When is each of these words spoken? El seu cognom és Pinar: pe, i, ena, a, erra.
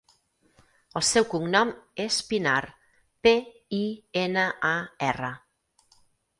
El 1.01 1.03
seu 1.09 1.27
cognom 1.33 1.73
és 2.07 2.17
Pinar: 2.31 2.57
pe, 3.27 3.35
i, 3.83 3.85
ena, 4.25 4.49
a, 4.75 4.75
erra. 5.13 5.33